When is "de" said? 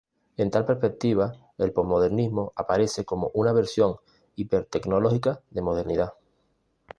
5.51-5.61